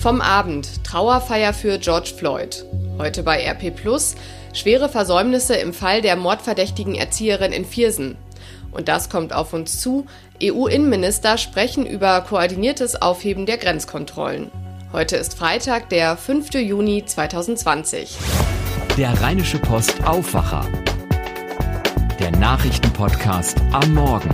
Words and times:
Vom 0.00 0.20
Abend 0.20 0.84
Trauerfeier 0.84 1.52
für 1.52 1.78
George 1.78 2.12
Floyd. 2.16 2.64
Heute 2.98 3.24
bei 3.24 3.44
RP 3.44 3.74
Plus 3.74 4.14
schwere 4.52 4.88
Versäumnisse 4.88 5.56
im 5.56 5.74
Fall 5.74 6.02
der 6.02 6.14
mordverdächtigen 6.14 6.94
Erzieherin 6.94 7.50
in 7.50 7.64
Viersen. 7.64 8.16
Und 8.70 8.86
das 8.86 9.10
kommt 9.10 9.32
auf 9.32 9.52
uns 9.52 9.80
zu. 9.80 10.06
EU-Innenminister 10.40 11.36
sprechen 11.36 11.84
über 11.84 12.20
koordiniertes 12.20 13.02
Aufheben 13.02 13.44
der 13.44 13.58
Grenzkontrollen. 13.58 14.52
Heute 14.92 15.16
ist 15.16 15.36
Freitag, 15.36 15.88
der 15.88 16.16
5. 16.16 16.54
Juni 16.54 17.04
2020. 17.04 18.18
Der 18.96 19.20
Rheinische 19.20 19.58
Post 19.58 19.96
Aufwacher. 20.06 20.64
Der 22.20 22.30
Nachrichtenpodcast 22.30 23.58
am 23.72 23.94
Morgen. 23.94 24.30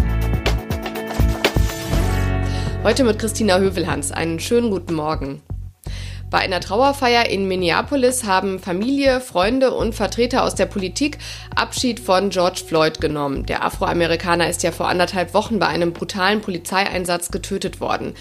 Heute 2.83 3.03
mit 3.05 3.19
Christina 3.19 3.59
Hövelhans. 3.59 4.13
Einen 4.13 4.39
schönen 4.41 4.71
guten 4.71 4.93
Morgen. 4.93 5.41
Bei 6.35 6.41
einer 6.41 6.59
Trauerfeier 6.59 7.31
in 7.31 7.47
Minneapolis 7.47 8.25
haben 8.25 8.59
Familie, 8.59 9.21
Freunde 9.21 9.71
und 9.71 9.95
Vertreter 9.95 10.43
aus 10.43 10.57
der 10.57 10.67
Politik 10.67 11.19
Abschied 11.55 12.01
von 12.01 12.31
George 12.31 12.65
Floyd 12.67 13.01
genommen. 13.01 13.47
Der 13.47 13.65
Afroamerikaner 13.65 14.49
ist 14.49 14.65
ja 14.65 14.73
vor 14.73 14.89
anderthalb 14.89 15.33
Wochen 15.33 15.61
bei 15.61 15.69
einem 15.69 15.93
brutalen 15.93 16.41
Polizeieinsatz 16.41 17.31
getötet 17.31 17.81
worden. 17.81 18.15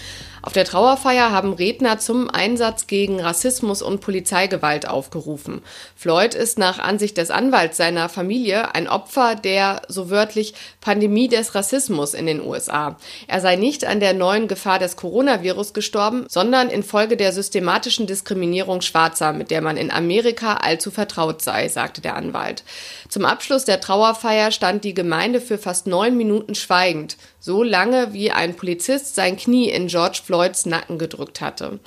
Auf 0.44 0.52
der 0.52 0.66
Trauerfeier 0.66 1.30
haben 1.30 1.54
Redner 1.54 1.98
zum 1.98 2.28
Einsatz 2.28 2.86
gegen 2.86 3.18
Rassismus 3.18 3.80
und 3.80 4.02
Polizeigewalt 4.02 4.86
aufgerufen. 4.86 5.62
Floyd 5.96 6.34
ist 6.34 6.58
nach 6.58 6.78
Ansicht 6.78 7.16
des 7.16 7.30
Anwalts 7.30 7.78
seiner 7.78 8.10
Familie 8.10 8.74
ein 8.74 8.86
Opfer 8.86 9.36
der, 9.36 9.80
so 9.88 10.10
wörtlich, 10.10 10.52
Pandemie 10.82 11.28
des 11.28 11.54
Rassismus 11.54 12.12
in 12.12 12.26
den 12.26 12.42
USA. 12.42 12.98
Er 13.26 13.40
sei 13.40 13.56
nicht 13.56 13.86
an 13.86 14.00
der 14.00 14.12
neuen 14.12 14.46
Gefahr 14.46 14.78
des 14.78 14.96
Coronavirus 14.96 15.72
gestorben, 15.72 16.26
sondern 16.28 16.68
infolge 16.68 17.16
der 17.16 17.32
systematischen 17.32 18.06
Diskriminierung 18.06 18.82
Schwarzer, 18.82 19.32
mit 19.32 19.50
der 19.50 19.62
man 19.62 19.78
in 19.78 19.90
Amerika 19.90 20.56
allzu 20.56 20.90
vertraut 20.90 21.40
sei, 21.40 21.68
sagte 21.70 22.02
der 22.02 22.16
Anwalt. 22.16 22.64
Zum 23.08 23.24
Abschluss 23.24 23.64
der 23.64 23.80
Trauerfeier 23.80 24.50
stand 24.50 24.84
die 24.84 24.92
Gemeinde 24.92 25.40
für 25.40 25.56
fast 25.56 25.86
neun 25.86 26.18
Minuten 26.18 26.54
schweigend 26.54 27.16
so 27.44 27.62
lange 27.62 28.14
wie 28.14 28.30
ein 28.30 28.56
Polizist 28.56 29.16
sein 29.16 29.36
Knie 29.36 29.68
in 29.68 29.88
George 29.88 30.20
Floyds 30.34 30.66
Nacken 30.66 30.98
gedrückt 30.98 31.40
hatte. 31.40 31.78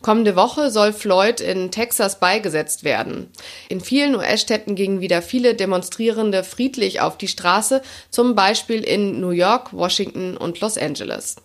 Kommende 0.00 0.34
Woche 0.34 0.72
soll 0.72 0.92
Floyd 0.92 1.40
in 1.40 1.70
Texas 1.70 2.18
beigesetzt 2.18 2.82
werden. 2.82 3.30
In 3.68 3.80
vielen 3.80 4.16
US-Städten 4.16 4.74
gingen 4.74 5.00
wieder 5.00 5.22
viele 5.22 5.54
Demonstrierende 5.54 6.42
friedlich 6.42 7.00
auf 7.00 7.16
die 7.16 7.28
Straße, 7.28 7.80
zum 8.10 8.34
Beispiel 8.34 8.82
in 8.82 9.20
New 9.20 9.30
York, 9.30 9.72
Washington 9.72 10.36
und 10.36 10.58
Los 10.58 10.76
Angeles. 10.76 11.36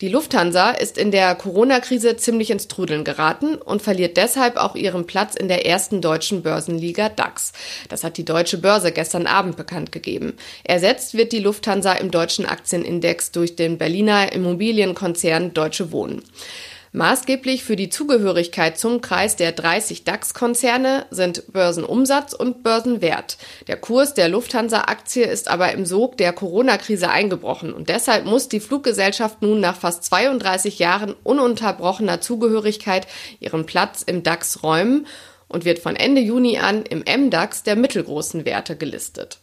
Die 0.00 0.08
Lufthansa 0.08 0.70
ist 0.70 0.98
in 0.98 1.10
der 1.10 1.34
Corona-Krise 1.34 2.16
ziemlich 2.16 2.50
ins 2.50 2.68
Trudeln 2.68 3.04
geraten 3.04 3.56
und 3.56 3.82
verliert 3.82 4.16
deshalb 4.16 4.56
auch 4.56 4.74
ihren 4.74 5.06
Platz 5.06 5.34
in 5.34 5.48
der 5.48 5.66
ersten 5.66 6.00
deutschen 6.00 6.42
Börsenliga 6.42 7.08
DAX. 7.08 7.52
Das 7.88 8.04
hat 8.04 8.16
die 8.16 8.24
deutsche 8.24 8.58
Börse 8.58 8.92
gestern 8.92 9.26
Abend 9.26 9.56
bekannt 9.56 9.92
gegeben. 9.92 10.34
Ersetzt 10.64 11.14
wird 11.14 11.32
die 11.32 11.40
Lufthansa 11.40 11.92
im 11.92 12.10
deutschen 12.10 12.46
Aktienindex 12.46 13.32
durch 13.32 13.56
den 13.56 13.78
Berliner 13.78 14.32
Immobilienkonzern 14.32 15.54
Deutsche 15.54 15.92
Wohnen. 15.92 16.22
Maßgeblich 16.92 17.62
für 17.62 17.76
die 17.76 17.88
Zugehörigkeit 17.88 18.76
zum 18.76 19.00
Kreis 19.00 19.36
der 19.36 19.52
30 19.52 20.02
DAX-Konzerne 20.02 21.06
sind 21.10 21.44
Börsenumsatz 21.52 22.32
und 22.32 22.64
Börsenwert. 22.64 23.38
Der 23.68 23.76
Kurs 23.76 24.14
der 24.14 24.28
Lufthansa-Aktie 24.28 25.24
ist 25.24 25.46
aber 25.46 25.70
im 25.70 25.86
Sog 25.86 26.16
der 26.16 26.32
Corona-Krise 26.32 27.08
eingebrochen 27.08 27.72
und 27.72 27.90
deshalb 27.90 28.24
muss 28.24 28.48
die 28.48 28.58
Fluggesellschaft 28.58 29.40
nun 29.40 29.60
nach 29.60 29.76
fast 29.76 30.02
32 30.02 30.80
Jahren 30.80 31.14
ununterbrochener 31.22 32.20
Zugehörigkeit 32.20 33.06
ihren 33.38 33.66
Platz 33.66 34.02
im 34.02 34.24
DAX 34.24 34.64
räumen 34.64 35.06
und 35.46 35.64
wird 35.64 35.78
von 35.78 35.94
Ende 35.94 36.20
Juni 36.20 36.58
an 36.58 36.82
im 36.82 37.04
MDAX 37.06 37.62
der 37.62 37.76
mittelgroßen 37.76 38.44
Werte 38.44 38.76
gelistet. 38.76 39.38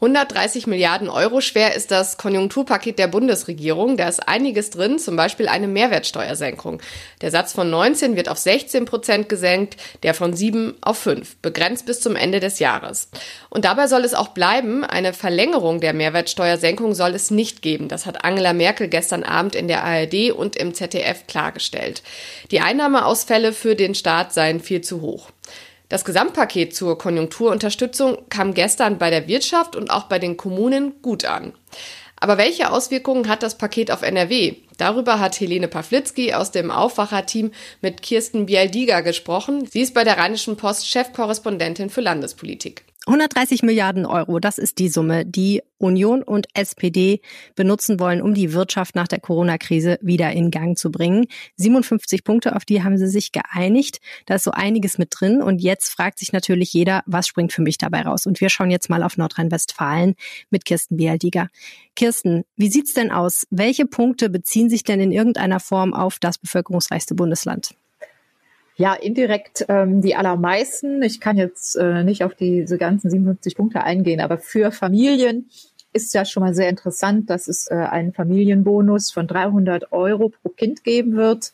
130 0.00 0.66
Milliarden 0.66 1.10
Euro 1.10 1.42
schwer 1.42 1.74
ist 1.74 1.90
das 1.90 2.16
Konjunkturpaket 2.16 2.98
der 2.98 3.06
Bundesregierung. 3.06 3.98
Da 3.98 4.08
ist 4.08 4.26
einiges 4.26 4.70
drin, 4.70 4.98
zum 4.98 5.14
Beispiel 5.14 5.46
eine 5.46 5.68
Mehrwertsteuersenkung. 5.68 6.80
Der 7.20 7.30
Satz 7.30 7.52
von 7.52 7.68
19 7.68 8.16
wird 8.16 8.30
auf 8.30 8.38
16 8.38 8.86
Prozent 8.86 9.28
gesenkt, 9.28 9.76
der 10.02 10.14
von 10.14 10.32
7 10.32 10.78
auf 10.80 10.96
5, 10.96 11.36
begrenzt 11.42 11.84
bis 11.84 12.00
zum 12.00 12.16
Ende 12.16 12.40
des 12.40 12.60
Jahres. 12.60 13.10
Und 13.50 13.66
dabei 13.66 13.88
soll 13.88 14.04
es 14.04 14.14
auch 14.14 14.28
bleiben. 14.28 14.84
Eine 14.84 15.12
Verlängerung 15.12 15.80
der 15.80 15.92
Mehrwertsteuersenkung 15.92 16.94
soll 16.94 17.14
es 17.14 17.30
nicht 17.30 17.60
geben. 17.60 17.88
Das 17.88 18.06
hat 18.06 18.24
Angela 18.24 18.54
Merkel 18.54 18.88
gestern 18.88 19.22
Abend 19.22 19.54
in 19.54 19.68
der 19.68 19.84
ARD 19.84 20.32
und 20.32 20.56
im 20.56 20.72
ZDF 20.72 21.26
klargestellt. 21.26 22.02
Die 22.50 22.60
Einnahmeausfälle 22.60 23.52
für 23.52 23.76
den 23.76 23.94
Staat 23.94 24.32
seien 24.32 24.60
viel 24.60 24.80
zu 24.80 25.02
hoch. 25.02 25.28
Das 25.90 26.04
Gesamtpaket 26.04 26.72
zur 26.72 26.96
Konjunkturunterstützung 26.98 28.18
kam 28.28 28.54
gestern 28.54 28.98
bei 28.98 29.10
der 29.10 29.26
Wirtschaft 29.26 29.74
und 29.74 29.90
auch 29.90 30.04
bei 30.04 30.20
den 30.20 30.36
Kommunen 30.36 30.94
gut 31.02 31.24
an. 31.24 31.52
Aber 32.14 32.38
welche 32.38 32.70
Auswirkungen 32.70 33.28
hat 33.28 33.42
das 33.42 33.58
Paket 33.58 33.90
auf 33.90 34.02
NRW? 34.02 34.54
Darüber 34.78 35.18
hat 35.18 35.40
Helene 35.40 35.66
Pawlitzki 35.66 36.32
aus 36.32 36.52
dem 36.52 36.70
Aufwacherteam 36.70 37.50
mit 37.80 38.02
Kirsten 38.02 38.46
Bialdiga 38.46 39.00
gesprochen. 39.00 39.66
Sie 39.66 39.80
ist 39.80 39.92
bei 39.92 40.04
der 40.04 40.16
Rheinischen 40.16 40.56
Post 40.56 40.86
Chefkorrespondentin 40.86 41.90
für 41.90 42.02
Landespolitik. 42.02 42.84
130 43.10 43.64
Milliarden 43.64 44.06
Euro, 44.06 44.38
das 44.38 44.56
ist 44.56 44.78
die 44.78 44.88
Summe, 44.88 45.26
die 45.26 45.62
Union 45.78 46.22
und 46.22 46.46
SPD 46.54 47.20
benutzen 47.56 47.98
wollen, 47.98 48.22
um 48.22 48.34
die 48.34 48.52
Wirtschaft 48.52 48.94
nach 48.94 49.08
der 49.08 49.18
Corona-Krise 49.18 49.98
wieder 50.00 50.30
in 50.30 50.52
Gang 50.52 50.78
zu 50.78 50.92
bringen. 50.92 51.26
57 51.56 52.22
Punkte, 52.22 52.54
auf 52.54 52.64
die 52.64 52.84
haben 52.84 52.98
sie 52.98 53.08
sich 53.08 53.32
geeinigt. 53.32 53.98
Da 54.26 54.36
ist 54.36 54.44
so 54.44 54.52
einiges 54.52 54.96
mit 54.96 55.08
drin. 55.10 55.42
Und 55.42 55.60
jetzt 55.60 55.88
fragt 55.88 56.20
sich 56.20 56.32
natürlich 56.32 56.72
jeder, 56.72 57.02
was 57.04 57.26
springt 57.26 57.52
für 57.52 57.62
mich 57.62 57.78
dabei 57.78 58.02
raus? 58.02 58.26
Und 58.26 58.40
wir 58.40 58.48
schauen 58.48 58.70
jetzt 58.70 58.88
mal 58.88 59.02
auf 59.02 59.16
Nordrhein-Westfalen 59.16 60.14
mit 60.50 60.64
Kirsten 60.64 60.96
Bialdiger. 60.96 61.48
Kirsten, 61.96 62.44
wie 62.54 62.70
sieht's 62.70 62.94
denn 62.94 63.10
aus? 63.10 63.44
Welche 63.50 63.86
Punkte 63.86 64.30
beziehen 64.30 64.70
sich 64.70 64.84
denn 64.84 65.00
in 65.00 65.10
irgendeiner 65.10 65.58
Form 65.58 65.94
auf 65.94 66.20
das 66.20 66.38
bevölkerungsreichste 66.38 67.16
Bundesland? 67.16 67.74
Ja, 68.80 68.94
indirekt 68.94 69.66
ähm, 69.68 70.00
die 70.00 70.16
allermeisten. 70.16 71.02
Ich 71.02 71.20
kann 71.20 71.36
jetzt 71.36 71.76
äh, 71.76 72.02
nicht 72.02 72.24
auf 72.24 72.34
diese 72.34 72.78
ganzen 72.78 73.10
57 73.10 73.54
Punkte 73.54 73.84
eingehen, 73.84 74.20
aber 74.20 74.38
für 74.38 74.72
Familien 74.72 75.50
ist 75.92 76.14
ja 76.14 76.24
schon 76.24 76.42
mal 76.42 76.54
sehr 76.54 76.70
interessant, 76.70 77.28
dass 77.28 77.46
es 77.46 77.70
äh, 77.70 77.74
einen 77.74 78.14
Familienbonus 78.14 79.10
von 79.10 79.26
300 79.26 79.92
Euro 79.92 80.30
pro 80.30 80.48
Kind 80.48 80.82
geben 80.82 81.14
wird. 81.14 81.52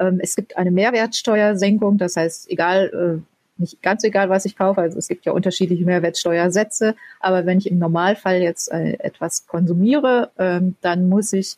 Ähm, 0.00 0.18
es 0.20 0.34
gibt 0.34 0.56
eine 0.56 0.72
Mehrwertsteuersenkung, 0.72 1.96
das 1.96 2.16
heißt, 2.16 2.50
egal, 2.50 3.22
äh, 3.22 3.60
nicht 3.62 3.80
ganz 3.80 4.02
egal, 4.02 4.28
was 4.28 4.44
ich 4.44 4.56
kaufe, 4.56 4.80
also 4.80 4.98
es 4.98 5.06
gibt 5.06 5.26
ja 5.26 5.32
unterschiedliche 5.32 5.84
Mehrwertsteuersätze, 5.84 6.96
aber 7.20 7.46
wenn 7.46 7.58
ich 7.58 7.70
im 7.70 7.78
Normalfall 7.78 8.42
jetzt 8.42 8.72
äh, 8.72 8.94
etwas 8.98 9.46
konsumiere, 9.46 10.32
ähm, 10.40 10.74
dann 10.80 11.08
muss 11.08 11.32
ich 11.34 11.54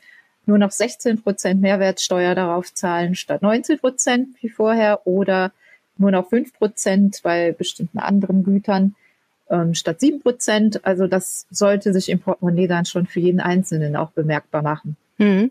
nur 0.46 0.58
noch 0.58 0.70
16 0.70 1.22
Prozent 1.22 1.60
Mehrwertsteuer 1.60 2.34
darauf 2.34 2.72
zahlen 2.72 3.14
statt 3.14 3.42
19 3.42 3.78
Prozent 3.78 4.28
wie 4.40 4.48
vorher 4.48 5.06
oder 5.06 5.52
nur 5.98 6.10
noch 6.10 6.28
5 6.28 6.54
Prozent 6.54 7.20
bei 7.22 7.52
bestimmten 7.52 7.98
anderen 7.98 8.44
Gütern 8.44 8.94
ähm, 9.50 9.74
statt 9.74 10.00
7 10.00 10.20
Prozent. 10.20 10.84
Also 10.84 11.06
das 11.06 11.46
sollte 11.50 11.92
sich 11.92 12.08
im 12.08 12.20
Portemonnaie 12.20 12.68
dann 12.68 12.84
schon 12.84 13.06
für 13.06 13.20
jeden 13.20 13.40
Einzelnen 13.40 13.96
auch 13.96 14.10
bemerkbar 14.10 14.62
machen. 14.62 14.96
Mhm. 15.18 15.50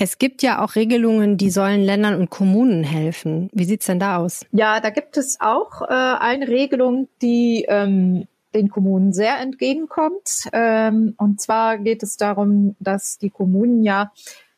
Es 0.00 0.18
gibt 0.18 0.42
ja 0.42 0.64
auch 0.64 0.76
Regelungen, 0.76 1.36
die 1.36 1.50
sollen 1.50 1.80
Ländern 1.80 2.14
und 2.20 2.30
Kommunen 2.30 2.84
helfen. 2.84 3.50
Wie 3.52 3.64
sieht's 3.64 3.86
denn 3.86 3.98
da 3.98 4.18
aus? 4.18 4.46
Ja, 4.52 4.78
da 4.80 4.90
gibt 4.90 5.16
es 5.16 5.40
auch 5.40 5.82
äh, 5.82 5.86
eine 5.86 6.46
Regelung, 6.46 7.08
die 7.20 7.66
ähm, 7.68 8.28
den 8.54 8.68
Kommunen 8.68 9.12
sehr 9.12 9.38
entgegenkommt. 9.38 10.48
Ähm, 10.52 11.14
und 11.18 11.40
zwar 11.40 11.78
geht 11.78 12.02
es 12.02 12.16
darum, 12.16 12.76
dass 12.80 13.18
die 13.18 13.30
Kommunen 13.30 13.82
ja 13.82 14.12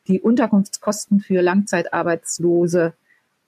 die 0.07 0.21
Unterkunftskosten 0.21 1.19
für 1.19 1.41
Langzeitarbeitslose 1.41 2.93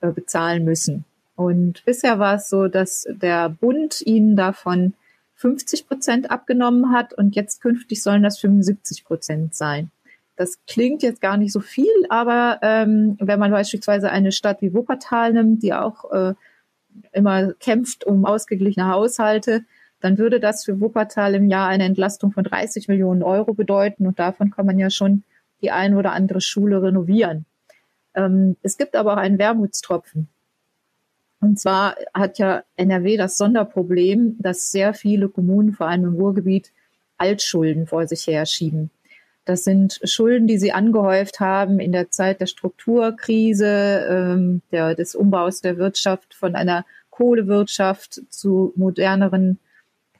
äh, 0.02 0.12
bezahlen 0.12 0.66
müssen. 0.66 1.06
Und 1.36 1.84
bisher 1.86 2.20
war 2.20 2.36
es 2.36 2.50
so, 2.50 2.68
dass 2.68 3.08
der 3.10 3.50
Bund 3.50 4.02
ihnen 4.06 4.36
davon 4.36 4.94
50 5.36 5.88
Prozent 5.88 6.32
abgenommen 6.32 6.92
hat 6.92 7.14
und 7.14 7.36
jetzt 7.36 7.62
künftig 7.62 8.04
sollen 8.04 8.24
das 8.24 8.40
75 8.40 9.04
Prozent 9.04 9.56
sein. 9.56 9.92
Das 10.36 10.60
klingt 10.68 11.04
jetzt 11.04 11.22
gar 11.22 11.38
nicht 11.38 11.52
so 11.52 11.60
viel, 11.60 11.92
aber 12.10 12.60
ähm, 12.62 13.18
wenn 13.20 13.40
man 13.40 13.52
beispielsweise 13.52 14.10
eine 14.10 14.32
Stadt 14.32 14.62
wie 14.62 14.74
Wuppertal 14.74 15.34
nimmt, 15.34 15.62
die 15.64 15.74
auch 15.74 16.12
äh, 16.12 16.34
immer 17.12 17.54
kämpft 17.54 18.04
um 18.04 18.26
ausgeglichene 18.26 18.88
Haushalte, 18.88 19.64
dann 20.04 20.18
würde 20.18 20.42
das 20.42 20.66
für 20.66 20.82
Wuppertal 20.82 21.34
im 21.34 21.48
Jahr 21.48 21.70
eine 21.70 21.86
Entlastung 21.86 22.34
von 22.34 22.44
30 22.44 22.90
Millionen 22.90 23.24
Euro 23.24 23.54
bedeuten 23.54 24.06
und 24.06 24.20
davon 24.20 24.52
kann 24.52 24.66
man 24.66 24.78
ja 24.78 24.90
schon 24.90 25.24
die 25.62 25.72
ein 25.72 25.96
oder 25.96 26.12
andere 26.12 26.42
Schule 26.42 26.82
renovieren. 26.82 27.46
Ähm, 28.14 28.58
es 28.64 28.78
gibt 28.78 28.98
aber 28.98 29.14
auch 29.14 29.18
einen 29.18 29.40
Wermutstropfen. 29.40 30.28
Und 31.40 31.58
zwar 31.58 31.96
hat 32.14 32.38
ja 32.38 32.64
NRW 32.76 33.16
das 33.16 33.38
Sonderproblem, 33.38 34.36
dass 34.40 34.72
sehr 34.72 34.94
viele 34.94 35.30
Kommunen, 35.30 35.72
vor 35.72 35.88
allem 35.88 36.04
im 36.04 36.16
Ruhrgebiet, 36.16 36.74
Altschulden 37.18 37.88
vor 37.88 38.06
sich 38.06 38.28
her 38.28 38.46
schieben. 38.46 38.90
Das 39.46 39.64
sind 39.64 40.02
Schulden, 40.04 40.48
die 40.48 40.58
sie 40.58 40.74
angehäuft 40.74 41.40
haben 41.40 41.80
in 41.80 41.94
der 41.94 42.12
Zeit 42.12 42.42
der 42.42 42.48
Strukturkrise, 42.48 44.06
ähm, 44.10 44.62
der, 44.70 44.96
des 44.96 45.16
Umbaus 45.16 45.62
der 45.62 45.78
Wirtschaft 45.78 46.34
von 46.34 46.56
einer 46.56 46.86
Kohlewirtschaft 47.10 48.22
zu 48.30 48.74
moderneren 48.76 49.60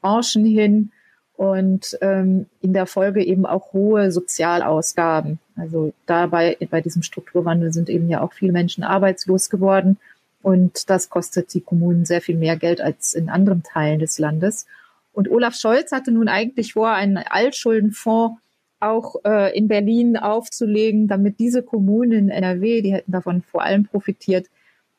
Branchen 0.04 0.44
hin 0.44 0.90
und 1.36 1.96
ähm, 2.02 2.46
in 2.60 2.74
der 2.74 2.86
Folge 2.86 3.24
eben 3.24 3.46
auch 3.46 3.72
hohe 3.72 4.12
Sozialausgaben. 4.12 5.38
Also 5.56 5.94
dabei 6.04 6.58
bei 6.70 6.82
diesem 6.82 7.02
Strukturwandel 7.02 7.72
sind 7.72 7.88
eben 7.88 8.10
ja 8.10 8.20
auch 8.20 8.34
viele 8.34 8.52
Menschen 8.52 8.84
arbeitslos 8.84 9.48
geworden 9.48 9.96
und 10.42 10.90
das 10.90 11.08
kostet 11.08 11.54
die 11.54 11.62
Kommunen 11.62 12.04
sehr 12.04 12.20
viel 12.20 12.36
mehr 12.36 12.56
Geld 12.56 12.82
als 12.82 13.14
in 13.14 13.30
anderen 13.30 13.62
Teilen 13.62 13.98
des 13.98 14.18
Landes. 14.18 14.66
Und 15.14 15.30
Olaf 15.30 15.54
Scholz 15.54 15.90
hatte 15.90 16.10
nun 16.10 16.28
eigentlich 16.28 16.74
vor, 16.74 16.90
einen 16.90 17.16
Altschuldenfonds 17.16 18.38
auch 18.78 19.16
äh, 19.24 19.56
in 19.56 19.68
Berlin 19.68 20.18
aufzulegen, 20.18 21.08
damit 21.08 21.38
diese 21.38 21.62
Kommunen 21.62 22.12
in 22.12 22.28
NRW, 22.28 22.82
die 22.82 22.92
hätten 22.92 23.12
davon 23.12 23.40
vor 23.40 23.62
allem 23.62 23.84
profitiert, 23.84 24.48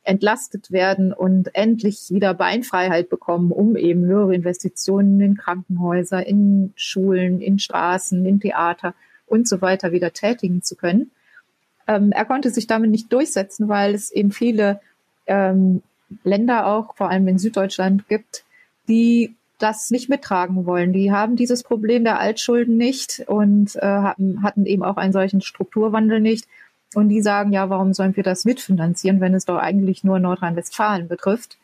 entlastet 0.05 0.71
werden 0.71 1.11
und 1.11 1.55
endlich 1.55 2.07
wieder 2.09 2.33
Beinfreiheit 2.33 3.09
bekommen, 3.09 3.51
um 3.51 3.75
eben 3.75 4.05
höhere 4.05 4.35
Investitionen 4.35 5.19
in 5.19 5.35
Krankenhäuser, 5.35 6.25
in 6.25 6.73
Schulen, 6.75 7.41
in 7.41 7.59
Straßen, 7.59 8.25
in 8.25 8.39
Theater 8.39 8.93
und 9.25 9.47
so 9.47 9.61
weiter 9.61 9.91
wieder 9.91 10.13
tätigen 10.13 10.61
zu 10.61 10.75
können. 10.75 11.11
Ähm, 11.87 12.11
er 12.11 12.25
konnte 12.25 12.51
sich 12.51 12.67
damit 12.67 12.91
nicht 12.91 13.11
durchsetzen, 13.11 13.67
weil 13.67 13.93
es 13.95 14.11
eben 14.11 14.31
viele 14.31 14.79
ähm, 15.25 15.81
Länder 16.23 16.67
auch, 16.67 16.95
vor 16.95 17.09
allem 17.09 17.27
in 17.27 17.39
Süddeutschland, 17.39 18.07
gibt, 18.07 18.45
die 18.87 19.35
das 19.57 19.89
nicht 19.89 20.09
mittragen 20.09 20.65
wollen. 20.65 20.93
Die 20.93 21.11
haben 21.11 21.35
dieses 21.35 21.63
Problem 21.63 22.03
der 22.03 22.19
Altschulden 22.19 22.77
nicht 22.77 23.23
und 23.27 23.75
äh, 23.77 23.81
hatten, 23.81 24.43
hatten 24.43 24.65
eben 24.65 24.83
auch 24.83 24.97
einen 24.97 25.13
solchen 25.13 25.41
Strukturwandel 25.41 26.19
nicht 26.19 26.45
und 26.95 27.09
die 27.09 27.21
sagen, 27.21 27.51
ja, 27.51 27.69
warum 27.69 27.93
sollen 27.93 28.15
wir 28.15 28.23
das 28.23 28.45
mitfinanzieren, 28.45 29.21
wenn 29.21 29.33
es 29.33 29.45
doch 29.45 29.57
eigentlich 29.57 30.03
nur 30.03 30.19
Nordrhein-Westfalen 30.19 31.07
betrifft? 31.07 31.57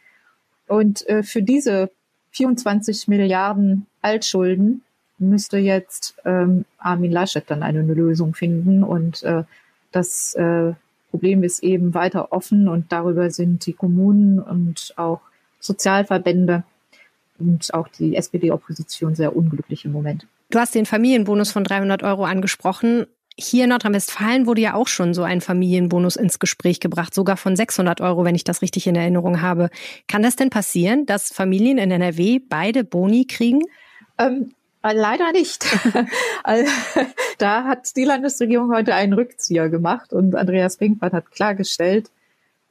Und 0.67 1.07
äh, 1.07 1.23
für 1.23 1.41
diese 1.41 1.89
24 2.31 3.07
Milliarden 3.07 3.87
Altschulden 4.01 4.83
müsste 5.17 5.57
jetzt 5.57 6.15
ähm, 6.25 6.65
Armin 6.77 7.11
Laschet 7.11 7.43
dann 7.47 7.63
eine 7.63 7.81
Lösung 7.81 8.33
finden. 8.33 8.83
Und 8.83 9.23
äh, 9.23 9.43
das 9.91 10.33
äh, 10.35 10.73
Problem 11.11 11.43
ist 11.43 11.63
eben 11.63 11.93
weiter 11.93 12.31
offen 12.31 12.67
und 12.67 12.91
darüber 12.91 13.29
sind 13.29 13.65
die 13.65 13.73
Kommunen 13.73 14.39
und 14.39 14.93
auch 14.95 15.21
Sozialverbände 15.59 16.63
und 17.37 17.73
auch 17.73 17.87
die 17.87 18.15
SPD-Opposition 18.15 19.15
sehr 19.15 19.35
unglücklich 19.35 19.85
im 19.85 19.91
Moment. 19.91 20.25
Du 20.49 20.59
hast 20.59 20.75
den 20.75 20.85
Familienbonus 20.85 21.51
von 21.51 21.63
300 21.63 22.03
Euro 22.03 22.25
angesprochen. 22.25 23.07
Hier 23.41 23.63
in 23.63 23.71
Nordrhein-Westfalen 23.71 24.45
wurde 24.45 24.61
ja 24.61 24.75
auch 24.75 24.87
schon 24.87 25.15
so 25.15 25.23
ein 25.23 25.41
Familienbonus 25.41 26.15
ins 26.15 26.37
Gespräch 26.37 26.79
gebracht, 26.79 27.13
sogar 27.13 27.37
von 27.37 27.55
600 27.55 27.99
Euro, 27.99 28.23
wenn 28.23 28.35
ich 28.35 28.43
das 28.43 28.61
richtig 28.61 28.85
in 28.85 28.95
Erinnerung 28.95 29.41
habe. 29.41 29.71
Kann 30.07 30.21
das 30.21 30.35
denn 30.35 30.51
passieren, 30.51 31.07
dass 31.07 31.33
Familien 31.33 31.79
in 31.79 31.89
NRW 31.89 32.39
beide 32.47 32.83
Boni 32.83 33.25
kriegen? 33.25 33.61
Ähm, 34.19 34.53
äh, 34.83 34.93
leider 34.93 35.31
nicht. 35.31 35.65
Also, 36.43 36.71
da 37.39 37.63
hat 37.63 37.95
die 37.95 38.03
Landesregierung 38.03 38.73
heute 38.73 38.93
einen 38.93 39.13
Rückzieher 39.13 39.69
gemacht 39.69 40.13
und 40.13 40.35
Andreas 40.35 40.77
Pinkwart 40.77 41.13
hat 41.13 41.31
klargestellt, 41.31 42.11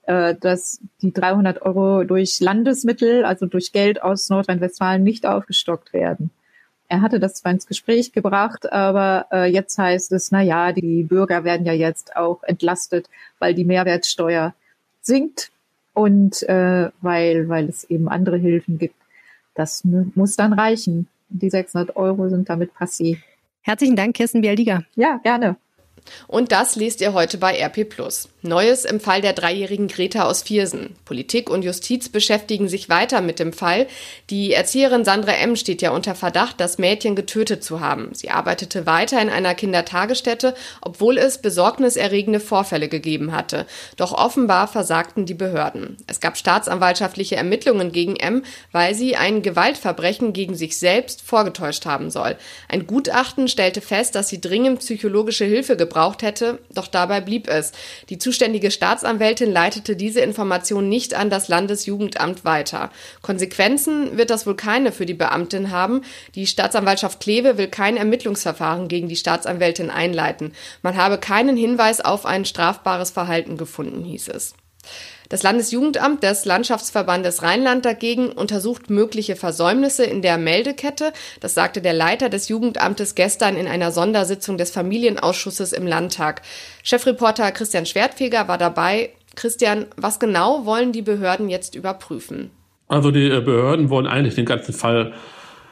äh, 0.03 0.37
dass 0.37 0.81
die 1.03 1.13
300 1.13 1.63
Euro 1.63 2.05
durch 2.05 2.41
Landesmittel, 2.41 3.25
also 3.25 3.47
durch 3.47 3.73
Geld 3.73 4.03
aus 4.03 4.29
Nordrhein-Westfalen 4.29 5.03
nicht 5.03 5.27
aufgestockt 5.27 5.93
werden. 5.93 6.31
Er 6.91 7.03
hatte 7.03 7.21
das 7.21 7.35
zwar 7.35 7.53
ins 7.53 7.69
Gespräch 7.69 8.11
gebracht, 8.11 8.73
aber 8.73 9.27
äh, 9.31 9.45
jetzt 9.49 9.79
heißt 9.79 10.11
es, 10.11 10.33
na 10.33 10.43
ja, 10.43 10.73
die 10.73 11.05
Bürger 11.05 11.45
werden 11.45 11.65
ja 11.65 11.73
jetzt 11.73 12.17
auch 12.17 12.43
entlastet, 12.43 13.09
weil 13.39 13.55
die 13.55 13.65
Mehrwertsteuer 13.65 14.55
sinkt 15.01 15.53
und 15.95 16.43
äh, 16.49 16.91
weil, 17.01 17.49
weil 17.49 17.69
es 17.69 17.85
eben 17.85 18.09
andere 18.09 18.39
Hilfen 18.39 18.79
gibt. 18.79 18.97
Das 19.55 19.85
muss 19.85 20.35
dann 20.35 20.53
reichen. 20.53 21.07
Die 21.29 21.49
600 21.49 21.95
Euro 21.95 22.29
sind 22.29 22.49
damit 22.49 22.73
passé. 22.73 23.19
Herzlichen 23.63 23.95
Dank, 23.95 24.17
Kirsten 24.17 24.41
Bialdiger. 24.41 24.83
Ja, 24.97 25.21
gerne. 25.23 25.55
Und 26.27 26.53
das 26.53 26.77
lest 26.77 27.01
ihr 27.01 27.13
heute 27.13 27.39
bei 27.39 27.59
RP+. 27.61 27.87
Neues 28.43 28.87
im 28.87 29.01
Fall 29.01 29.21
der 29.21 29.35
dreijährigen 29.35 29.89
Greta 29.89 30.25
aus 30.25 30.43
Viersen. 30.43 30.97
Politik 31.05 31.51
und 31.51 31.63
Justiz 31.63 32.09
beschäftigen 32.09 32.69
sich 32.69 32.89
weiter 32.89 33.21
mit 33.21 33.39
dem 33.39 33.53
Fall. 33.53 33.87
Die 34.31 34.55
Erzieherin 34.55 35.05
Sandra 35.05 35.33
M. 35.33 35.57
steht 35.57 35.83
ja 35.83 35.91
unter 35.91 36.15
Verdacht, 36.15 36.59
das 36.59 36.79
Mädchen 36.79 37.17
getötet 37.17 37.63
zu 37.63 37.81
haben. 37.81 38.11
Sie 38.15 38.31
arbeitete 38.31 38.87
weiter 38.87 39.21
in 39.21 39.29
einer 39.29 39.55
Kindertagesstätte, 39.55 40.55
obwohl 40.81 41.19
es 41.19 41.43
besorgniserregende 41.43 42.41
Vorfälle 42.41 42.89
gegeben 42.89 43.33
hatte. 43.33 43.67
Doch 43.97 44.13
offenbar 44.13 44.69
versagten 44.69 45.27
die 45.27 45.35
Behörden. 45.35 45.99
Es 46.07 46.21
gab 46.21 46.39
staatsanwaltschaftliche 46.39 47.37
Ermittlungen 47.37 47.93
gegen 47.93 48.17
M., 48.17 48.43
weil 48.73 48.95
sie 48.95 49.17
ein 49.17 49.43
Gewaltverbrechen 49.43 50.33
gegen 50.33 50.55
sich 50.55 50.79
selbst 50.79 51.21
vorgetäuscht 51.21 51.85
haben 51.85 52.11
soll. 52.11 52.37
Ein 52.69 52.87
Gutachten 52.87 53.49
stellte 53.49 53.83
fest, 53.83 54.15
dass 54.15 54.31
sie 54.31 54.41
dringend 54.41 54.81
psychologische 54.81 55.45
Hilfe 55.45 55.77
gebraucht 55.77 55.90
hätte, 56.23 56.59
doch 56.71 56.87
dabei 56.87 57.21
blieb 57.21 57.49
es. 57.49 57.73
Die 58.09 58.19
zuständige 58.19 58.71
Staatsanwältin 58.71 59.53
leitete 59.53 59.97
diese 59.97 60.21
Information 60.21 60.89
nicht 60.89 61.15
an 61.15 61.31
das 61.31 61.49
Landesjugendamt 61.49 62.45
weiter. 62.45 62.91
Konsequenzen 63.23 64.17
wird 64.17 64.31
das 64.31 64.47
wohl 64.47 64.57
keine 64.57 64.93
für 64.93 65.07
die 65.07 65.15
Beamtin 65.15 65.71
haben. 65.71 66.03
Die 66.35 66.47
Staatsanwaltschaft 66.47 67.21
Kleve 67.21 67.59
will 67.59 67.69
kein 67.69 67.97
Ermittlungsverfahren 67.97 68.89
gegen 68.89 69.09
die 69.09 69.17
Staatsanwältin 69.17 69.91
einleiten. 69.91 70.53
Man 70.83 70.97
habe 70.97 71.19
keinen 71.19 71.57
Hinweis 71.57 72.01
auf 72.01 72.27
ein 72.27 72.45
strafbares 72.45 73.11
Verhalten 73.11 73.57
gefunden, 73.57 74.05
hieß 74.05 74.29
es. 74.29 74.55
Das 75.31 75.45
Landesjugendamt 75.45 76.25
des 76.25 76.45
Landschaftsverbandes 76.45 77.45
Rheinland 77.45 77.85
dagegen 77.85 78.31
untersucht 78.33 78.91
mögliche 78.91 79.37
Versäumnisse 79.37 80.03
in 80.03 80.23
der 80.23 80.39
Meldekette. 80.39 81.13
Das 81.39 81.55
sagte 81.55 81.81
der 81.81 81.93
Leiter 81.93 82.29
des 82.29 82.49
Jugendamtes 82.49 83.15
gestern 83.15 83.57
in 83.57 83.69
einer 83.69 83.93
Sondersitzung 83.93 84.59
des 84.59 84.73
Familienausschusses 84.73 85.73
im 85.73 85.87
Landtag. 85.87 86.43
Chefreporter 86.83 87.53
Christian 87.53 87.87
Schwertfeger 87.87 88.49
war 88.49 88.59
dabei. 88.59 89.11
Christian, 89.37 89.87
was 89.97 90.19
genau 90.19 90.67
wollen 90.67 90.91
die 90.91 91.03
Behörden 91.03 91.49
jetzt 91.49 91.77
überprüfen? 91.77 92.51
Also 92.89 93.13
die 93.13 93.31
äh, 93.31 93.41
Behörden 93.41 93.89
wollen 93.89 94.09
eigentlich 94.09 94.35
den 94.35 94.47
ganzen 94.47 94.73
Fall 94.73 95.13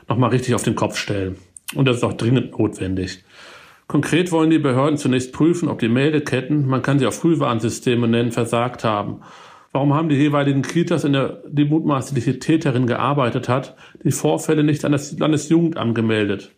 nochmal 0.06 0.30
richtig 0.30 0.54
auf 0.54 0.62
den 0.62 0.76
Kopf 0.76 0.96
stellen. 0.96 1.36
Und 1.74 1.86
das 1.86 1.96
ist 1.96 2.04
auch 2.04 2.12
dringend 2.12 2.56
notwendig. 2.56 3.24
Konkret 3.88 4.30
wollen 4.30 4.50
die 4.50 4.60
Behörden 4.60 4.98
zunächst 4.98 5.32
prüfen, 5.32 5.68
ob 5.68 5.80
die 5.80 5.88
Meldeketten, 5.88 6.68
man 6.68 6.82
kann 6.82 7.00
sie 7.00 7.08
auch 7.08 7.12
Frühwarnsysteme 7.12 8.06
nennen, 8.06 8.30
versagt 8.30 8.84
haben. 8.84 9.22
Warum 9.78 9.94
haben 9.94 10.08
die 10.08 10.16
jeweiligen 10.16 10.62
Kitas, 10.62 11.04
in 11.04 11.12
der 11.12 11.40
die 11.48 11.64
mutmaßliche 11.64 12.40
Täterin 12.40 12.88
gearbeitet 12.88 13.48
hat, 13.48 13.76
die 14.02 14.10
Vorfälle 14.10 14.64
nicht 14.64 14.84
an 14.84 14.90
das 14.90 15.16
Landesjugendamt 15.16 15.94
gemeldet? 15.94 16.50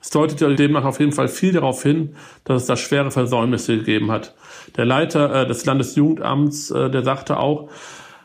Es 0.00 0.08
deutet 0.08 0.40
ja 0.40 0.48
demnach 0.48 0.86
auf 0.86 0.98
jeden 0.98 1.12
Fall 1.12 1.28
viel 1.28 1.52
darauf 1.52 1.82
hin, 1.82 2.16
dass 2.44 2.62
es 2.62 2.66
da 2.66 2.78
schwere 2.78 3.10
Versäumnisse 3.10 3.76
gegeben 3.76 4.10
hat. 4.10 4.34
Der 4.78 4.86
Leiter 4.86 5.42
äh, 5.42 5.46
des 5.46 5.66
Landesjugendamts, 5.66 6.70
äh, 6.70 6.88
der 6.88 7.04
sagte 7.04 7.38
auch, 7.40 7.68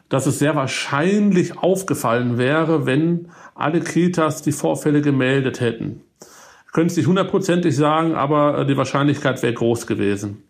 dass 0.07 0.27
es 0.27 0.39
sehr 0.39 0.55
wahrscheinlich 0.55 1.57
aufgefallen 1.57 2.38
wäre, 2.38 2.85
wenn 2.85 3.27
alle 3.53 3.81
Kitas 3.81 4.41
die 4.41 4.53
Vorfälle 4.53 5.01
gemeldet 5.01 5.59
hätten. 5.59 6.03
Könnte 6.71 6.91
es 6.91 6.95
nicht 6.95 7.07
hundertprozentig 7.07 7.75
sagen, 7.75 8.15
aber 8.15 8.59
äh, 8.59 8.65
die 8.65 8.77
Wahrscheinlichkeit 8.77 9.43
wäre 9.43 9.55
groß 9.55 9.88
gewesen. 9.88 10.43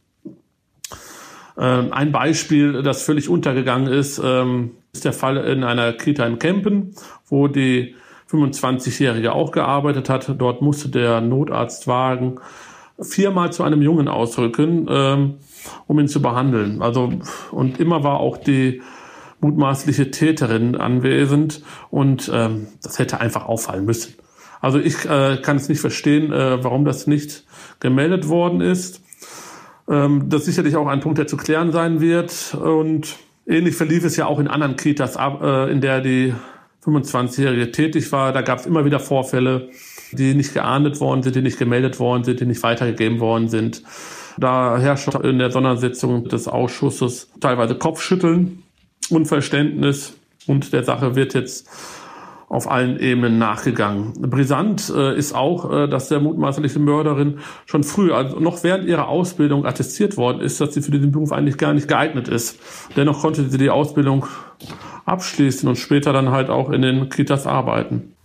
Ähm, 1.61 1.93
ein 1.93 2.11
Beispiel, 2.11 2.81
das 2.81 3.03
völlig 3.03 3.29
untergegangen 3.29 3.87
ist, 3.87 4.19
ähm, 4.23 4.71
ist 4.93 5.05
der 5.05 5.13
Fall 5.13 5.37
in 5.37 5.63
einer 5.63 5.93
Kita 5.93 6.25
in 6.25 6.39
Kempen, 6.39 6.95
wo 7.27 7.47
die 7.47 7.95
25-Jährige 8.31 9.33
auch 9.33 9.51
gearbeitet 9.51 10.09
hat. 10.09 10.33
Dort 10.39 10.63
musste 10.63 10.89
der 10.89 11.21
Notarztwagen 11.21 12.39
viermal 12.99 13.53
zu 13.53 13.63
einem 13.63 13.83
Jungen 13.83 14.07
ausrücken, 14.07 14.87
ähm, 14.89 15.35
um 15.85 15.99
ihn 15.99 16.07
zu 16.07 16.21
behandeln. 16.21 16.81
Also, 16.81 17.13
und 17.51 17.79
immer 17.79 18.03
war 18.03 18.19
auch 18.19 18.37
die 18.37 18.81
mutmaßliche 19.39 20.09
Täterin 20.09 20.75
anwesend 20.75 21.61
und 21.89 22.31
ähm, 22.33 22.67
das 22.81 22.97
hätte 22.97 23.19
einfach 23.19 23.45
auffallen 23.45 23.85
müssen. 23.85 24.15
Also 24.61 24.79
ich 24.79 25.05
äh, 25.05 25.37
kann 25.41 25.57
es 25.57 25.69
nicht 25.69 25.81
verstehen, 25.81 26.31
äh, 26.31 26.63
warum 26.63 26.85
das 26.85 27.07
nicht 27.07 27.43
gemeldet 27.79 28.29
worden 28.29 28.61
ist. 28.61 29.01
Ähm, 29.91 30.29
das 30.29 30.45
sicherlich 30.45 30.75
auch 30.77 30.87
ein 30.87 31.01
Punkt, 31.01 31.17
der 31.17 31.27
zu 31.27 31.35
klären 31.35 31.71
sein 31.71 31.99
wird. 31.99 32.55
Und 32.55 33.17
ähnlich 33.45 33.75
verlief 33.75 34.05
es 34.05 34.15
ja 34.15 34.25
auch 34.25 34.39
in 34.39 34.47
anderen 34.47 34.77
Kitas, 34.77 35.17
äh, 35.17 35.71
in 35.71 35.81
der 35.81 36.01
die 36.01 36.33
25-Jährige 36.85 37.71
tätig 37.71 38.11
war. 38.11 38.31
Da 38.31 38.41
gab 38.41 38.59
es 38.59 38.65
immer 38.65 38.85
wieder 38.85 38.99
Vorfälle, 38.99 39.69
die 40.13 40.33
nicht 40.33 40.53
geahndet 40.53 40.99
worden 41.01 41.23
sind, 41.23 41.35
die 41.35 41.41
nicht 41.41 41.59
gemeldet 41.59 41.99
worden 41.99 42.23
sind, 42.23 42.39
die 42.39 42.45
nicht 42.45 42.63
weitergegeben 42.63 43.19
worden 43.19 43.49
sind. 43.49 43.83
Da 44.37 44.79
herrscht 44.79 45.13
in 45.13 45.39
der 45.39 45.51
Sondersitzung 45.51 46.27
des 46.29 46.47
Ausschusses 46.47 47.29
teilweise 47.41 47.75
Kopfschütteln, 47.75 48.63
Unverständnis 49.09 50.13
und 50.47 50.71
der 50.71 50.83
Sache 50.83 51.15
wird 51.15 51.33
jetzt 51.33 51.67
auf 52.51 52.69
allen 52.69 52.99
Ebenen 52.99 53.37
nachgegangen. 53.37 54.11
Brisant 54.19 54.91
äh, 54.93 55.17
ist 55.17 55.33
auch, 55.33 55.71
äh, 55.71 55.87
dass 55.87 56.09
der 56.09 56.19
mutmaßliche 56.19 56.79
Mörderin 56.79 57.39
schon 57.65 57.85
früh, 57.85 58.11
also 58.11 58.41
noch 58.41 58.61
während 58.65 58.85
ihrer 58.89 59.07
Ausbildung 59.07 59.65
attestiert 59.65 60.17
worden 60.17 60.41
ist, 60.41 60.59
dass 60.59 60.73
sie 60.73 60.81
für 60.81 60.91
diesen 60.91 61.13
Beruf 61.13 61.31
eigentlich 61.31 61.57
gar 61.57 61.73
nicht 61.73 61.87
geeignet 61.87 62.27
ist. 62.27 62.59
Dennoch 62.97 63.21
konnte 63.21 63.49
sie 63.49 63.57
die 63.57 63.69
Ausbildung 63.69 64.25
abschließen 65.05 65.69
und 65.69 65.77
später 65.77 66.11
dann 66.11 66.31
halt 66.31 66.49
auch 66.49 66.69
in 66.71 66.81
den 66.81 67.07
Kitas 67.07 67.47
arbeiten. 67.47 68.15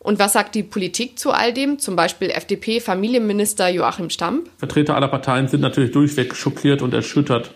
Und 0.00 0.18
was 0.18 0.32
sagt 0.32 0.56
die 0.56 0.64
Politik 0.64 1.16
zu 1.16 1.30
all 1.30 1.52
dem? 1.52 1.78
Zum 1.78 1.94
Beispiel 1.94 2.30
FDP-Familienminister 2.30 3.68
Joachim 3.68 4.10
Stamp? 4.10 4.48
Vertreter 4.56 4.96
aller 4.96 5.06
Parteien 5.06 5.46
sind 5.46 5.60
natürlich 5.60 5.92
durchweg 5.92 6.34
schockiert 6.34 6.82
und 6.82 6.92
erschüttert. 6.92 7.52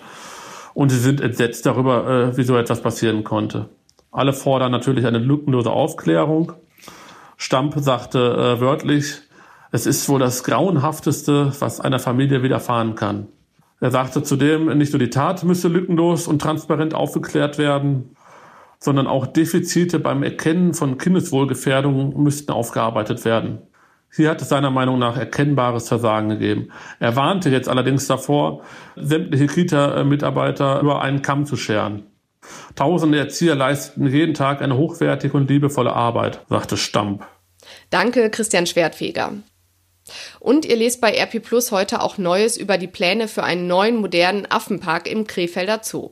Und 0.74 0.90
sie 0.90 0.98
sind 0.98 1.20
entsetzt 1.20 1.66
darüber, 1.66 2.30
äh, 2.32 2.36
wie 2.36 2.44
so 2.44 2.56
etwas 2.56 2.82
passieren 2.82 3.24
konnte. 3.24 3.68
Alle 4.14 4.32
fordern 4.32 4.70
natürlich 4.70 5.06
eine 5.06 5.18
lückenlose 5.18 5.72
Aufklärung. 5.72 6.52
Stamp 7.36 7.74
sagte 7.78 8.20
äh, 8.20 8.60
wörtlich, 8.60 9.22
es 9.72 9.86
ist 9.86 10.08
wohl 10.08 10.20
das 10.20 10.44
Grauenhafteste, 10.44 11.52
was 11.58 11.80
einer 11.80 11.98
Familie 11.98 12.44
widerfahren 12.44 12.94
kann. 12.94 13.26
Er 13.80 13.90
sagte 13.90 14.22
zudem, 14.22 14.66
nicht 14.78 14.92
nur 14.92 15.00
die 15.00 15.10
Tat 15.10 15.42
müsse 15.42 15.66
lückenlos 15.66 16.28
und 16.28 16.40
transparent 16.40 16.94
aufgeklärt 16.94 17.58
werden, 17.58 18.14
sondern 18.78 19.08
auch 19.08 19.26
Defizite 19.26 19.98
beim 19.98 20.22
Erkennen 20.22 20.74
von 20.74 20.96
Kindeswohlgefährdungen 20.96 22.16
müssten 22.22 22.52
aufgearbeitet 22.52 23.24
werden. 23.24 23.62
Hier 24.14 24.30
hat 24.30 24.40
es 24.40 24.48
seiner 24.48 24.70
Meinung 24.70 25.00
nach 25.00 25.16
erkennbares 25.16 25.88
Versagen 25.88 26.28
gegeben. 26.28 26.68
Er 27.00 27.16
warnte 27.16 27.50
jetzt 27.50 27.68
allerdings 27.68 28.06
davor, 28.06 28.62
sämtliche 28.94 29.48
Kita-Mitarbeiter 29.48 30.80
über 30.80 31.02
einen 31.02 31.20
Kamm 31.20 31.46
zu 31.46 31.56
scheren. 31.56 32.13
Tausende 32.74 33.18
Erzieher 33.18 33.54
leisten 33.54 34.06
jeden 34.06 34.34
Tag 34.34 34.62
eine 34.62 34.76
hochwertige 34.76 35.36
und 35.36 35.48
liebevolle 35.48 35.92
Arbeit, 35.92 36.40
sagte 36.48 36.76
Stamp. 36.76 37.26
Danke, 37.90 38.30
Christian 38.30 38.66
Schwertfeger. 38.66 39.32
Und 40.44 40.66
ihr 40.66 40.76
lest 40.76 41.00
bei 41.00 41.18
RP 41.18 41.42
Plus 41.42 41.72
heute 41.72 42.02
auch 42.02 42.18
Neues 42.18 42.58
über 42.58 42.76
die 42.76 42.86
Pläne 42.86 43.28
für 43.28 43.44
einen 43.44 43.66
neuen 43.66 43.96
modernen 43.96 44.44
Affenpark 44.44 45.08
im 45.08 45.26
Krefelder 45.26 45.80
Zoo. 45.82 46.10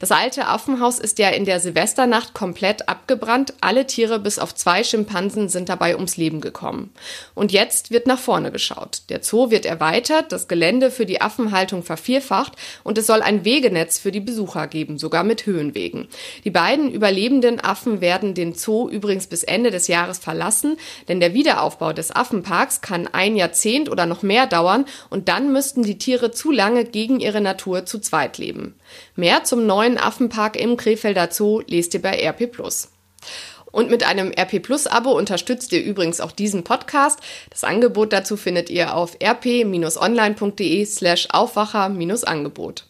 Das 0.00 0.10
alte 0.10 0.46
Affenhaus 0.46 0.98
ist 0.98 1.18
ja 1.18 1.28
in 1.28 1.44
der 1.44 1.60
Silvesternacht 1.60 2.32
komplett 2.32 2.88
abgebrannt. 2.88 3.52
Alle 3.60 3.86
Tiere 3.86 4.18
bis 4.18 4.38
auf 4.38 4.54
zwei 4.54 4.84
Schimpansen 4.84 5.50
sind 5.50 5.68
dabei 5.68 5.96
ums 5.96 6.16
Leben 6.16 6.40
gekommen. 6.40 6.94
Und 7.34 7.52
jetzt 7.52 7.90
wird 7.90 8.06
nach 8.06 8.18
vorne 8.18 8.50
geschaut. 8.50 9.02
Der 9.10 9.22
Zoo 9.22 9.50
wird 9.50 9.66
erweitert, 9.66 10.32
das 10.32 10.48
Gelände 10.48 10.90
für 10.90 11.04
die 11.04 11.20
Affenhaltung 11.20 11.82
vervierfacht 11.82 12.54
und 12.84 12.96
es 12.96 13.06
soll 13.06 13.20
ein 13.20 13.44
Wegenetz 13.44 13.98
für 13.98 14.12
die 14.12 14.20
Besucher 14.20 14.66
geben, 14.66 14.96
sogar 14.96 15.24
mit 15.24 15.44
Höhenwegen. 15.44 16.08
Die 16.44 16.50
beiden 16.50 16.90
überlebenden 16.90 17.60
Affen 17.60 18.00
werden 18.00 18.32
den 18.32 18.54
Zoo 18.54 18.88
übrigens 18.88 19.26
bis 19.26 19.42
Ende 19.42 19.70
des 19.70 19.88
Jahres 19.88 20.20
verlassen, 20.20 20.78
denn 21.08 21.20
der 21.20 21.34
Wiederaufbau 21.34 21.92
des 21.92 22.16
Affenparks 22.16 22.80
kann 22.80 23.06
ein 23.12 23.36
Jahrzehnt 23.36 23.73
Jahrzehnt 23.74 23.90
oder 23.90 24.06
noch 24.06 24.22
mehr 24.22 24.46
dauern 24.46 24.86
und 25.10 25.28
dann 25.28 25.52
müssten 25.52 25.82
die 25.82 25.98
Tiere 25.98 26.30
zu 26.30 26.50
lange 26.50 26.84
gegen 26.84 27.20
ihre 27.20 27.40
Natur 27.40 27.86
zu 27.86 27.98
zweit 27.98 28.38
leben. 28.38 28.74
Mehr 29.16 29.44
zum 29.44 29.66
neuen 29.66 29.98
Affenpark 29.98 30.56
im 30.56 30.76
Krefelder 30.76 31.28
Zoo 31.30 31.62
lest 31.66 31.94
ihr 31.94 32.02
bei 32.02 32.16
RP 32.22 32.50
Und 33.70 33.90
mit 33.90 34.04
einem 34.04 34.32
RP 34.32 34.62
Plus 34.62 34.86
Abo 34.86 35.10
unterstützt 35.16 35.72
ihr 35.72 35.82
übrigens 35.82 36.20
auch 36.20 36.32
diesen 36.32 36.62
Podcast. 36.62 37.18
Das 37.50 37.64
Angebot 37.64 38.12
dazu 38.12 38.36
findet 38.36 38.70
ihr 38.70 38.94
auf 38.94 39.16
rp-online.de 39.20 40.84
slash 40.84 41.28
Aufwacher-Angebot. 41.30 42.86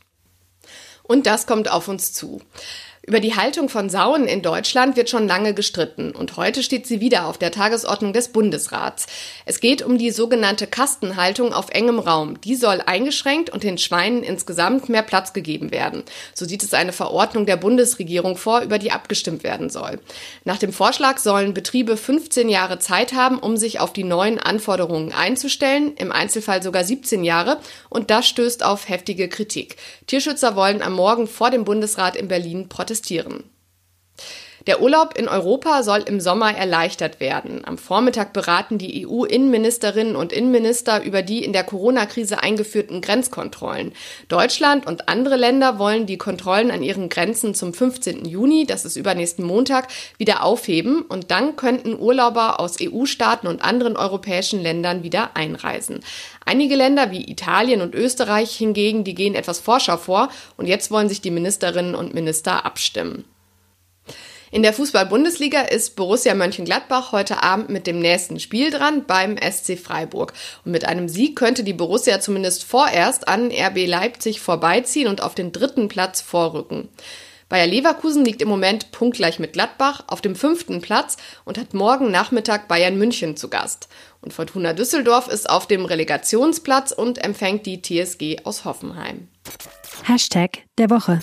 Und 1.02 1.26
das 1.26 1.46
kommt 1.46 1.70
auf 1.70 1.88
uns 1.88 2.12
zu. 2.14 2.40
Über 3.06 3.20
die 3.20 3.36
Haltung 3.36 3.68
von 3.68 3.90
Sauen 3.90 4.26
in 4.26 4.40
Deutschland 4.40 4.96
wird 4.96 5.10
schon 5.10 5.28
lange 5.28 5.52
gestritten 5.52 6.12
und 6.12 6.38
heute 6.38 6.62
steht 6.62 6.86
sie 6.86 7.02
wieder 7.02 7.26
auf 7.26 7.36
der 7.36 7.50
Tagesordnung 7.50 8.14
des 8.14 8.28
Bundesrats. 8.28 9.06
Es 9.44 9.60
geht 9.60 9.82
um 9.82 9.98
die 9.98 10.10
sogenannte 10.10 10.66
Kastenhaltung 10.66 11.52
auf 11.52 11.68
engem 11.68 11.98
Raum. 11.98 12.40
Die 12.40 12.54
soll 12.54 12.80
eingeschränkt 12.80 13.50
und 13.50 13.62
den 13.62 13.76
Schweinen 13.76 14.22
insgesamt 14.22 14.88
mehr 14.88 15.02
Platz 15.02 15.34
gegeben 15.34 15.70
werden. 15.70 16.02
So 16.32 16.46
sieht 16.46 16.62
es 16.62 16.72
eine 16.72 16.92
Verordnung 16.92 17.44
der 17.44 17.58
Bundesregierung 17.58 18.38
vor, 18.38 18.62
über 18.62 18.78
die 18.78 18.90
abgestimmt 18.90 19.42
werden 19.44 19.68
soll. 19.68 20.00
Nach 20.44 20.58
dem 20.58 20.72
Vorschlag 20.72 21.18
sollen 21.18 21.52
Betriebe 21.52 21.98
15 21.98 22.48
Jahre 22.48 22.78
Zeit 22.78 23.12
haben, 23.12 23.38
um 23.38 23.58
sich 23.58 23.80
auf 23.80 23.92
die 23.92 24.04
neuen 24.04 24.38
Anforderungen 24.38 25.12
einzustellen, 25.12 25.92
im 25.98 26.10
Einzelfall 26.10 26.62
sogar 26.62 26.84
17 26.84 27.22
Jahre 27.22 27.58
und 27.90 28.10
das 28.10 28.26
stößt 28.26 28.64
auf 28.64 28.88
heftige 28.88 29.28
Kritik. 29.28 29.76
Tierschützer 30.06 30.56
wollen 30.56 30.80
am 30.80 30.94
Morgen 30.94 31.26
vor 31.26 31.50
dem 31.50 31.64
Bundesrat 31.64 32.16
in 32.16 32.28
Berlin 32.28 32.70
protestieren 32.70 32.93
protestieren. 32.94 33.53
Der 34.66 34.80
Urlaub 34.80 35.18
in 35.18 35.28
Europa 35.28 35.82
soll 35.82 36.04
im 36.06 36.20
Sommer 36.20 36.56
erleichtert 36.56 37.20
werden. 37.20 37.66
Am 37.66 37.76
Vormittag 37.76 38.32
beraten 38.32 38.78
die 38.78 39.06
EU-Innenministerinnen 39.06 40.16
und 40.16 40.32
Innenminister 40.32 41.02
über 41.02 41.20
die 41.20 41.44
in 41.44 41.52
der 41.52 41.64
Corona-Krise 41.64 42.42
eingeführten 42.42 43.02
Grenzkontrollen. 43.02 43.92
Deutschland 44.28 44.86
und 44.86 45.06
andere 45.06 45.36
Länder 45.36 45.78
wollen 45.78 46.06
die 46.06 46.16
Kontrollen 46.16 46.70
an 46.70 46.82
ihren 46.82 47.10
Grenzen 47.10 47.54
zum 47.54 47.74
15. 47.74 48.24
Juni, 48.24 48.64
das 48.64 48.86
ist 48.86 48.96
übernächsten 48.96 49.44
Montag, 49.44 49.88
wieder 50.16 50.42
aufheben 50.42 51.02
und 51.02 51.30
dann 51.30 51.56
könnten 51.56 51.98
Urlauber 51.98 52.58
aus 52.58 52.78
EU-Staaten 52.80 53.46
und 53.46 53.62
anderen 53.62 53.98
europäischen 53.98 54.62
Ländern 54.62 55.02
wieder 55.02 55.36
einreisen. 55.36 56.00
Einige 56.46 56.74
Länder 56.74 57.10
wie 57.10 57.30
Italien 57.30 57.82
und 57.82 57.94
Österreich 57.94 58.56
hingegen, 58.56 59.04
die 59.04 59.14
gehen 59.14 59.34
etwas 59.34 59.60
forscher 59.60 59.98
vor 59.98 60.30
und 60.56 60.66
jetzt 60.66 60.90
wollen 60.90 61.10
sich 61.10 61.20
die 61.20 61.30
Ministerinnen 61.30 61.94
und 61.94 62.14
Minister 62.14 62.64
abstimmen. 62.64 63.26
In 64.54 64.62
der 64.62 64.72
Fußball-Bundesliga 64.72 65.62
ist 65.62 65.96
Borussia 65.96 66.32
Mönchengladbach 66.32 67.10
heute 67.10 67.42
Abend 67.42 67.70
mit 67.70 67.88
dem 67.88 67.98
nächsten 67.98 68.38
Spiel 68.38 68.70
dran 68.70 69.04
beim 69.04 69.36
SC 69.36 69.76
Freiburg. 69.76 70.32
Und 70.64 70.70
mit 70.70 70.84
einem 70.84 71.08
Sieg 71.08 71.34
könnte 71.34 71.64
die 71.64 71.72
Borussia 71.72 72.20
zumindest 72.20 72.62
vorerst 72.62 73.26
an 73.26 73.50
RB 73.50 73.84
Leipzig 73.88 74.40
vorbeiziehen 74.40 75.08
und 75.08 75.24
auf 75.24 75.34
den 75.34 75.50
dritten 75.50 75.88
Platz 75.88 76.20
vorrücken. 76.20 76.88
Bayer 77.48 77.66
Leverkusen 77.66 78.24
liegt 78.24 78.42
im 78.42 78.48
Moment 78.48 78.92
punktgleich 78.92 79.40
mit 79.40 79.54
Gladbach 79.54 80.04
auf 80.06 80.20
dem 80.20 80.36
fünften 80.36 80.80
Platz 80.80 81.16
und 81.44 81.58
hat 81.58 81.74
morgen 81.74 82.12
Nachmittag 82.12 82.68
Bayern 82.68 82.96
München 82.96 83.36
zu 83.36 83.50
Gast. 83.50 83.88
Und 84.20 84.32
Fortuna 84.32 84.72
Düsseldorf 84.72 85.26
ist 85.26 85.50
auf 85.50 85.66
dem 85.66 85.84
Relegationsplatz 85.84 86.92
und 86.92 87.18
empfängt 87.18 87.66
die 87.66 87.82
TSG 87.82 88.44
aus 88.44 88.64
Hoffenheim. 88.64 89.26
Hashtag 90.04 90.58
der 90.78 90.90
Woche. 90.90 91.18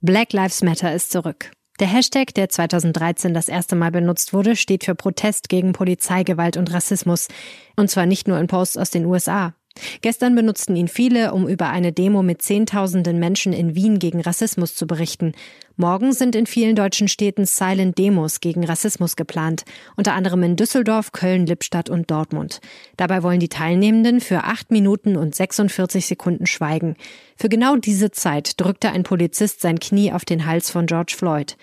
Black 0.00 0.32
Lives 0.32 0.62
Matter 0.62 0.92
ist 0.92 1.12
zurück. 1.12 1.52
Der 1.80 1.86
Hashtag, 1.86 2.34
der 2.34 2.48
2013 2.48 3.32
das 3.32 3.48
erste 3.48 3.76
Mal 3.76 3.90
benutzt 3.90 4.32
wurde, 4.32 4.56
steht 4.56 4.84
für 4.84 4.94
Protest 4.94 5.48
gegen 5.48 5.72
Polizeigewalt 5.72 6.56
und 6.56 6.72
Rassismus. 6.72 7.28
Und 7.76 7.90
zwar 7.90 8.06
nicht 8.06 8.28
nur 8.28 8.38
in 8.38 8.46
Posts 8.46 8.76
aus 8.76 8.90
den 8.90 9.06
USA. 9.06 9.54
Gestern 10.00 10.34
benutzten 10.34 10.76
ihn 10.76 10.88
viele, 10.88 11.32
um 11.32 11.48
über 11.48 11.68
eine 11.68 11.92
Demo 11.92 12.22
mit 12.22 12.42
Zehntausenden 12.42 13.18
Menschen 13.18 13.52
in 13.52 13.74
Wien 13.74 13.98
gegen 13.98 14.20
Rassismus 14.20 14.74
zu 14.74 14.86
berichten. 14.86 15.32
Morgen 15.76 16.12
sind 16.12 16.36
in 16.36 16.46
vielen 16.46 16.76
deutschen 16.76 17.08
Städten 17.08 17.46
Silent 17.46 17.96
Demos 17.98 18.40
gegen 18.40 18.64
Rassismus 18.64 19.16
geplant, 19.16 19.64
unter 19.96 20.12
anderem 20.12 20.42
in 20.42 20.56
Düsseldorf, 20.56 21.12
Köln, 21.12 21.46
Lippstadt 21.46 21.88
und 21.88 22.10
Dortmund. 22.10 22.60
Dabei 22.96 23.22
wollen 23.22 23.40
die 23.40 23.48
Teilnehmenden 23.48 24.20
für 24.20 24.44
acht 24.44 24.70
Minuten 24.70 25.16
und 25.16 25.34
46 25.34 26.06
Sekunden 26.06 26.46
schweigen. 26.46 26.96
Für 27.36 27.48
genau 27.48 27.76
diese 27.76 28.10
Zeit 28.10 28.60
drückte 28.60 28.90
ein 28.90 29.02
Polizist 29.02 29.60
sein 29.60 29.80
Knie 29.80 30.12
auf 30.12 30.24
den 30.24 30.46
Hals 30.46 30.70
von 30.70 30.86
George 30.86 31.14
Floyd. 31.16 31.56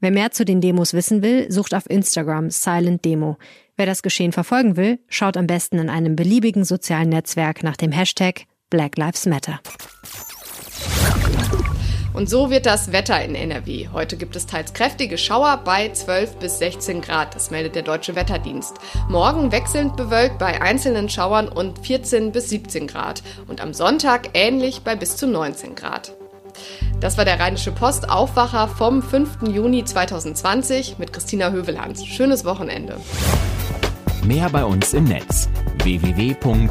Wer 0.00 0.10
mehr 0.10 0.30
zu 0.30 0.44
den 0.44 0.60
Demos 0.60 0.92
wissen 0.92 1.22
will, 1.22 1.50
sucht 1.50 1.74
auf 1.74 1.88
Instagram 1.88 2.50
Silent 2.50 3.04
Demo. 3.04 3.38
Wer 3.76 3.86
das 3.86 4.02
Geschehen 4.02 4.32
verfolgen 4.32 4.76
will, 4.76 4.98
schaut 5.08 5.36
am 5.36 5.46
besten 5.46 5.78
in 5.78 5.88
einem 5.88 6.16
beliebigen 6.16 6.64
sozialen 6.64 7.08
Netzwerk 7.08 7.62
nach 7.62 7.76
dem 7.76 7.92
Hashtag 7.92 8.44
Black 8.68 8.98
Lives 8.98 9.24
Matter. 9.24 9.60
Und 12.12 12.30
so 12.30 12.50
wird 12.50 12.64
das 12.64 12.92
Wetter 12.92 13.22
in 13.22 13.34
NRW. 13.34 13.88
Heute 13.92 14.16
gibt 14.16 14.36
es 14.36 14.46
teils 14.46 14.72
kräftige 14.72 15.18
Schauer 15.18 15.62
bei 15.64 15.90
12 15.90 16.36
bis 16.36 16.58
16 16.58 17.02
Grad. 17.02 17.34
Das 17.34 17.50
meldet 17.50 17.74
der 17.74 17.82
Deutsche 17.82 18.16
Wetterdienst. 18.16 18.76
Morgen 19.10 19.52
wechselnd 19.52 19.96
bewölkt 19.96 20.38
bei 20.38 20.62
einzelnen 20.62 21.10
Schauern 21.10 21.48
und 21.48 21.86
14 21.86 22.32
bis 22.32 22.48
17 22.48 22.86
Grad. 22.86 23.22
Und 23.48 23.60
am 23.60 23.74
Sonntag 23.74 24.30
ähnlich 24.32 24.80
bei 24.80 24.96
bis 24.96 25.16
zu 25.16 25.26
19 25.26 25.74
Grad. 25.74 26.14
Das 27.00 27.18
war 27.18 27.24
der 27.24 27.38
Rheinische 27.38 27.72
Post 27.72 28.08
Aufwacher 28.08 28.68
vom 28.68 29.02
5. 29.02 29.48
Juni 29.48 29.84
2020 29.84 30.98
mit 30.98 31.12
Christina 31.12 31.50
Hövelhans. 31.50 32.06
Schönes 32.06 32.44
Wochenende. 32.44 32.96
Mehr 34.24 34.48
bei 34.48 34.64
uns 34.64 34.94
im 34.94 35.04
Netz 35.04 35.48
www.rp-online.de 35.82 36.66